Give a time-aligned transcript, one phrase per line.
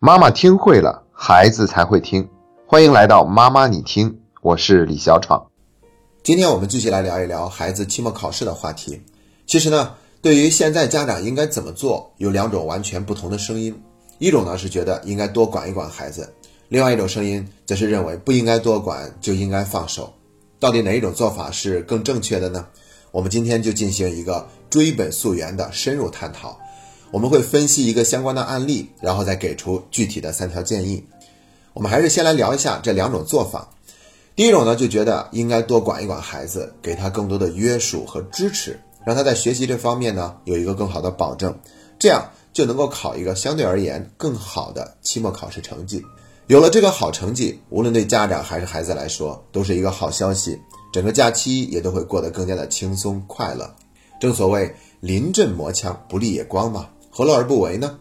[0.00, 2.28] 妈妈听会了，孩子才会听。
[2.68, 5.50] 欢迎来到妈妈你听，我是李小闯。
[6.22, 9.02] 今天我们继续来聊一聊孩子期末考试的话题。
[9.44, 13.82] 其实呢，对于现在家长应该怎么做，有两种完全不同的声音。
[14.18, 16.32] 一种呢是觉得应该多管一管孩子，
[16.68, 20.14] 另外一种声音则是认为不应该多管，就应该放手。
[20.60, 22.64] 到底哪一种做法是更正确的呢？
[23.10, 26.56] 我们今天就进行一个追本溯源的深入探讨。
[27.10, 31.02] 我们会分析一个相关的案例，然后再给出具体的三条建议。
[31.72, 33.68] 我们还是先来聊一下这两种做法。
[34.36, 41.56] 第一种呢，就觉得应该多管一管孩子，给他更多的约束和支持，让他在学习这方面呢有一个更好的保证，
[41.98, 46.04] 这样就能够考一个相对而言更好的期末考试成绩。
[46.46, 50.58] 有了这个好成绩，无论对家长还是孩子来说，都是一个好消息，
[50.92, 53.68] 整个假期也都会过得更加的轻松快乐。
[54.20, 56.88] 正所谓临阵磨枪，不立也光嘛。
[57.10, 57.98] 何乐而不为呢？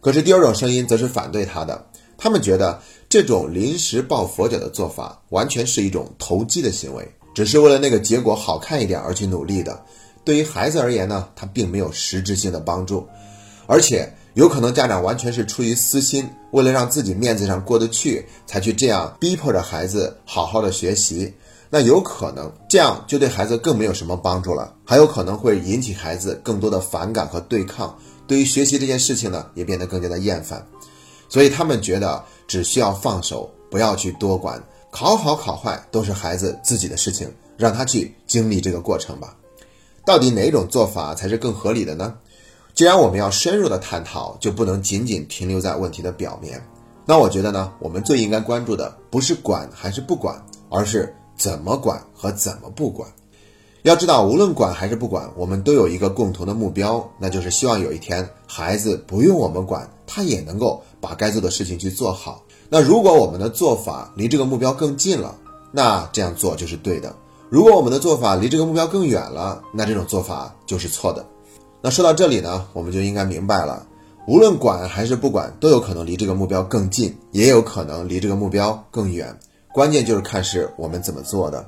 [0.00, 1.86] 可是第二种声音则是反对他的，
[2.16, 9.84] 他们觉得这种临时抱佛脚的做法完全是一种投机的行为，只是为了那个结果好看一点而去努力的。
[10.24, 13.06] 对于孩子而言呢，他并没有实质性的帮助，
[13.66, 21.32] 而且有可能家长完全是出于私心，为了让自己面子上过得去，才去这样逼迫着孩子好好的学习。
[21.68, 27.96] 那有可能这样就对孩子更没有什么帮助了，还有可能会引起孩子更多的反感和对抗。
[28.26, 30.64] 对于学习这件事情呢，也变得更加的厌烦，
[31.28, 39.36] 所以他们觉得只需要放手，不要去多管，考好考坏都是孩子自己的事情，让他去经历这个过程吧。
[40.04, 42.14] 到底哪种做法才是更合理的呢？
[42.74, 46.62] 既然我们要深入的探讨，就不能仅仅停留在问题的表面。
[47.06, 53.08] 那我觉得呢，我们最应该关注的不是管还是不管，而是怎么管和怎么不管。
[53.82, 62.42] 要知道，无论管还是不管，我们都有一个共同的目标，那就是希望有一天孩子不用我们管，他也能够把该做的事情去做好。
[62.68, 65.36] 那如果我们的做法离这个目标更近了，
[65.70, 67.10] 那这样做就是对的；
[67.48, 71.24] 如果我们的做法离这个目标更远了，那这种做法就是错的。
[71.80, 73.86] 那说到这里呢，我们就应该明白了，
[74.26, 79.38] 无论管还是不管，都有可能离这个目标更近，也有可能离这个目标更远。
[79.76, 81.62] 关键就是看是我们怎么做的。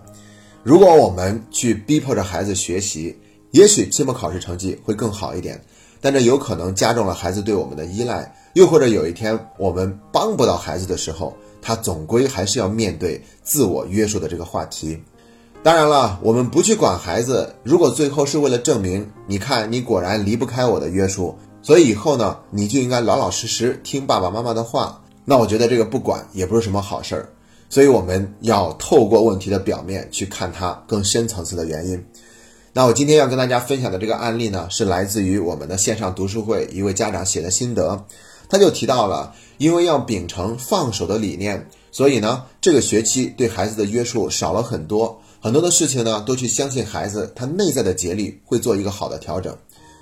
[0.62, 3.14] 如果我们去逼迫着孩子学习，
[3.50, 5.62] 也许期末考试成绩会更好一点，
[6.00, 8.34] 但这有可能加重了孩子对我们的依赖。
[8.54, 14.98] 又或者有一天我们帮不到孩子的时候，他总归还是要面对自我约束的这个话题。
[15.62, 25.02] 当然了，我们不去管孩子，如果最后是为了证明，你看你果然离不开我的约束，所以以后呢，你就应该老老实实听爸爸妈妈的话。
[25.26, 27.28] 那我觉得这个不管也不是什么好事儿。
[27.68, 32.02] 所以我们要透过问题的表面去看它更深层次的原因。
[32.72, 38.04] 那我今天要跟大家分享的这个案例呢，是来自于我们的线上读书会一位家长写的心得。
[38.48, 49.54] 他就提到了，因为要秉承放手的理念，所以呢，这个学期对孩子的约束少了很多，很多的事情呢，都去相信孩子他内在的节律会做一个好的调整。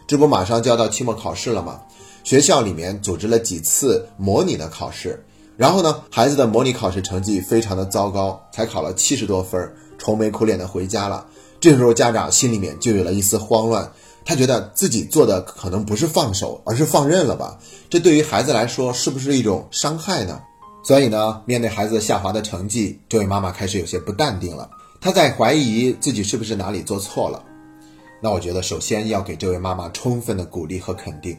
[0.06, 1.80] 这不马上就要到期末考试了吗？
[2.22, 5.24] 学校里面组织了几次模拟的考试。
[5.56, 11.26] 然后呢，孩子的模拟考试成绩非常的糟糕，才考了七十多分，愁眉苦脸的回家了。
[11.58, 13.90] 这时候家长心里面就有了一丝慌乱，
[14.24, 17.58] 他觉得自己做的可能不是放手，而是放任了吧？
[17.88, 20.40] 这对于孩子来说是不是一种伤害呢？
[20.84, 27.42] 所以呢，面对孩子下滑的成绩，这位妈妈开始有些不淡定了，她在怀疑自己是不是哪里做错了。
[28.20, 31.36] 那我觉得首先要给这位妈妈充分的鼓励和肯定。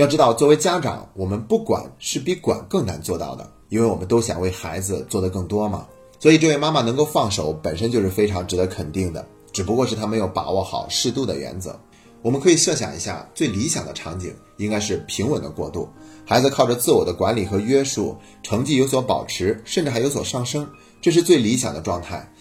[0.00, 3.46] 要知道，作为家长，我们不管是比管更难做到的。
[3.68, 5.86] 因为我们都想为孩子做得更多嘛，
[6.18, 9.24] 所以这位妈妈能够放手，本身就是非常值得肯定的。
[9.52, 11.78] 只不过是她没有把握好适度的原则。
[12.22, 15.88] 我们可以设想一下，最理想的场景应该是平稳的过渡，
[16.26, 20.68] 孩子靠着自我的管理和约束，成绩有所保持，甚至还有所上升，
[21.00, 22.32] 这是最理想的状态。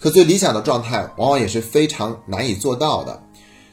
[0.00, 3.22] 可最理想的状态往往也是非常难以做到的，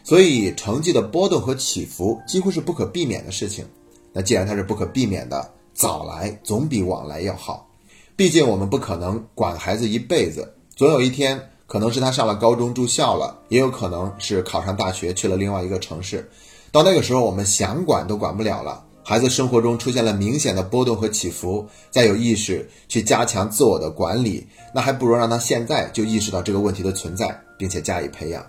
[0.10, 3.64] 所以成绩的波动和起伏几乎是不可避免的事情。
[4.12, 7.70] 那既然它是不可避免的，早来总比晚来要好，
[8.16, 16.28] 毕竟我们不可能管孩子一辈子，总有一天可能是他上了高中住校了，也有可能是考上大学去了另外一个城市，
[16.72, 18.84] 到那个时候我们想管都管不了了。
[19.04, 28.44] 孩子生活中出现了明显的波动和起伏，再有意识去加强自我的管理，那还不如让他现在就意识到这个问题的存在，并且加以培养。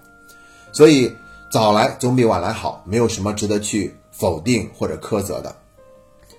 [0.73, 1.12] 所以
[1.50, 5.52] 早来总比晚来好，没有什么值得去否定或者苛责的。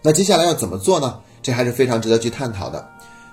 [0.01, 1.19] 那接下来要怎么做呢？
[1.41, 2.87] 这还是非常值得去探讨的。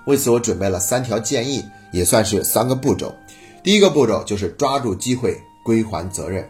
[0.07, 3.15] 为此，我准备了三条建议，也算是三个步骤。
[3.63, 6.49] 第一个步骤就是抓住机会归还责任。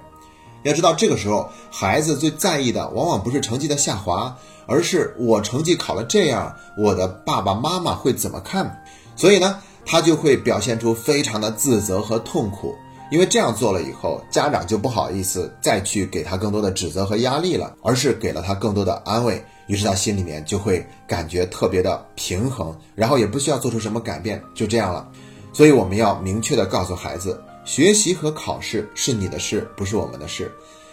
[0.63, 4.35] 要知道，这个时候孩子最在意的往往不是成绩的下滑，
[4.67, 8.83] 而是我成绩考了这样，我的爸爸妈妈会怎么看？
[9.15, 12.75] 所以呢，他就会表现出非常的自责和痛苦。
[13.11, 19.43] 因为这样做了以后，家长就不好意思再去给他更多的指责和压力了，而是给了他更多的安慰。
[19.67, 25.07] 于是他心里面就会感觉特别的平衡，然后也不需要做出什么改变，就这样了。
[25.53, 30.51] 所以我们要明确的告诉孩子，学习和考试是你的事，不是我们的事。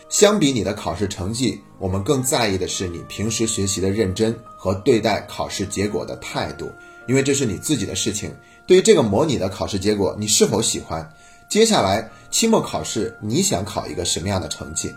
[0.10, 6.70] 相比你的考试成绩，我们更在意的是你平时学习的认真和对待考试结果的态度，
[7.08, 8.32] 因为这是你自己的事情。
[8.68, 11.08] 对于这个模拟的考试结果，你是否喜欢？
[11.48, 14.94] 接下来期末考试，你想考一个什么样的成绩？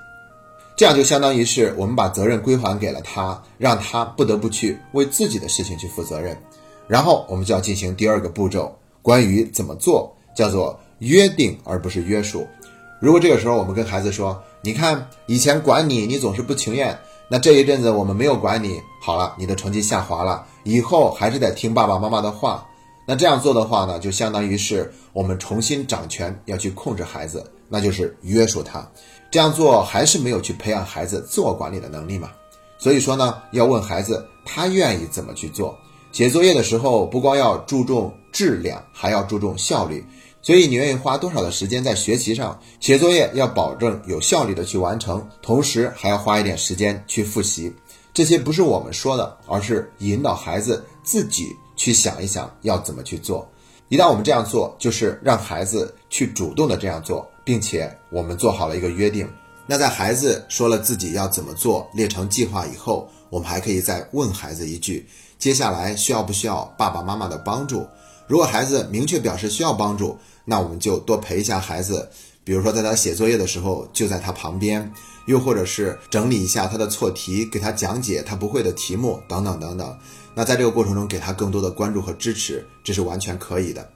[0.77, 6.37] 这样就相当于是我们把责任归还给了他，让他不得不去为自己的事情去负责任。
[6.87, 12.47] 然后我们就要进行第二个步骤，关于怎么做，叫做约定而不是约束。
[13.01, 16.99] 如果这个时候我们跟孩子说：“你看，以前管你，你总是不情愿，
[17.29, 22.65] 那这一阵子我们没有管你，好了，你的成绩下滑了，以后还是得听爸爸妈妈的话。”
[23.11, 28.87] 那这样做的话呢，就相当于是我们重新掌权，要去控制孩子，那就是约束他。
[29.31, 32.31] 这样做还是没有去培养孩子自我管理的能力嘛？
[32.77, 35.75] 所以说呢，要问孩子他愿意怎么去做。
[36.13, 40.05] 写作业的时候，不光要注重质量，还要注重效率。
[40.43, 42.61] 所以你愿意花多少的时间在学习上？
[42.79, 47.73] 写作业要保证有效率的去完成，同时还要花一点时间去复习。
[48.13, 51.57] 这些不是我们说的，而是引导孩子自己。
[51.79, 53.49] 去想一想要怎么去做，
[53.89, 59.27] 一旦我们这样做，就是让孩子去主动的这样做，并且我们做好了一个约定。
[59.67, 65.09] 那在孩子说了自己要怎么做，列成计划以后，我们还可以再问孩子一句：
[65.39, 67.87] 接下来需要不需要爸爸妈妈的帮助？
[68.27, 72.11] 如果孩子明确表示需要帮助，那我们就多陪一下孩子，
[72.49, 74.91] 比如说在他写作业的时候就在他旁边，
[75.27, 79.95] 又或者是整理一下他的错题，给他讲解他不会的题目等等等等。
[80.35, 83.87] 那在这个过程中，给他更多的关注和支持，这是完全可以的。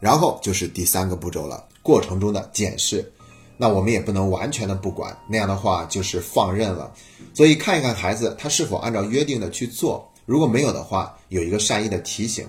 [0.00, 3.08] 然后就是第三个步骤了，过程中的检视。
[3.56, 6.92] 那我们也不能完全的不管，那样的话就是放任了。
[7.32, 12.44] 所以看一看孩子他是否按照约定的去做，如果没有的话，有一个善意的提醒。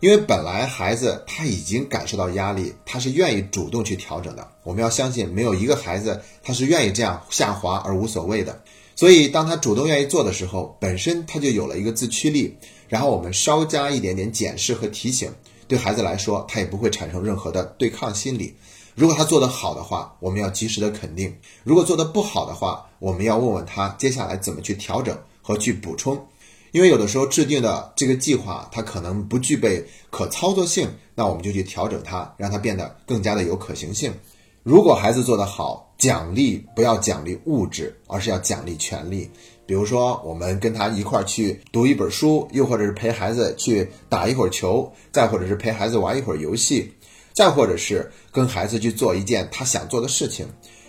[0.00, 4.46] 因为本来孩子他已经感受到压力，他是愿意主动去调整的。
[4.62, 8.62] 我们要相信，没有一个孩子他是愿意这样下滑而无所谓的。
[8.94, 12.56] 所以，当他主动愿意做的时候，本身他就有了一个自驱力。
[12.88, 15.30] 然后我们稍加一点点检视和提醒，
[15.66, 18.54] 对孩子来说，他也不会产生任何的对抗心理。
[18.94, 21.30] 如果他做得好的话，我们要及时的肯定；
[21.62, 26.26] 如果做得不好的话，我们要问问他接下来怎么去调整和去补充。
[26.72, 34.12] 因为有的时候制定的这个计划，它可能不具备可操作性，那我们就去调整它，让它变得更加的有可行性。
[34.62, 39.30] 如果孩子做得好，奖励不要奖励物质，而是要奖励权利。
[39.64, 46.92] 比如说，我们跟他一块儿去读一本书，又或者是陪孩子去打一会儿球，再或者是陪孩子玩一会儿游戏，
[47.34, 50.46] 再或者是跟孩子去做一件他想做的事情。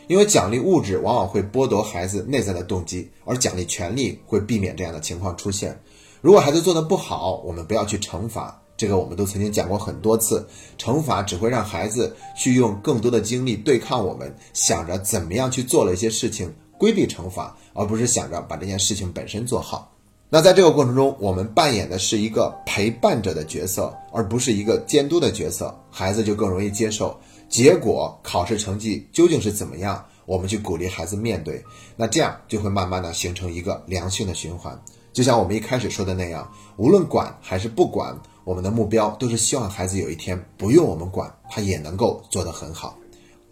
[0.09, 5.79] 因为奖励物质往往会剥夺孩子内在的动机，而奖励权利会避免这样的情况出现。
[6.19, 8.59] 如果孩子做的不好，我们不要去惩罚。
[8.75, 10.43] 这个我们都曾经讲过很多次，
[10.79, 19.91] 惩罚只会让孩子去用更多的精力对抗我们，想着怎么样去做了一些事情规避惩罚，而不是想着把这件事情本身做好。
[20.31, 27.19] 那在这个过程中，我们扮演的是一个陪伴者的角色，而不是一个监督的角色，孩子就更容易接受。
[27.47, 31.63] 结果考试成绩究竟是怎么样，我们去鼓励孩子面对，
[31.95, 34.79] 那这样就会慢慢的形成一个良性的循环。
[35.11, 38.15] 就像我们一开始说的那样，无论管还是不管。
[38.45, 42.97] 我们的目标都是希望孩子有一天不用我们管，他也能够做得很好。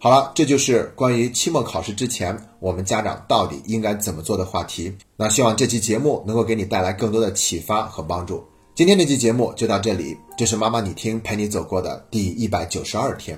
[0.00, 4.92] 好了，这就是关于期末考试之前我们家长到底应该怎么做的话题。
[5.16, 8.44] 那希望这期节目能够给你带来更多的启发和帮助。
[8.76, 13.36] 今天这期节目就到这里，这是妈妈你听陪你走过的第一百九十二天。